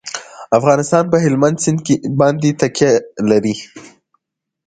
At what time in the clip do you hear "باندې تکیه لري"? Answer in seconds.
2.19-3.55